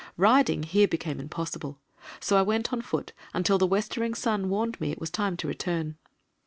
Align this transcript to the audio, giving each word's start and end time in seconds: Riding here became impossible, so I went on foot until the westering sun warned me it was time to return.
Riding 0.17 0.63
here 0.63 0.87
became 0.87 1.19
impossible, 1.19 1.77
so 2.19 2.35
I 2.35 2.41
went 2.41 2.73
on 2.73 2.81
foot 2.81 3.13
until 3.35 3.59
the 3.59 3.67
westering 3.67 4.15
sun 4.15 4.49
warned 4.49 4.81
me 4.81 4.89
it 4.91 4.99
was 4.99 5.11
time 5.11 5.37
to 5.37 5.47
return. 5.47 5.95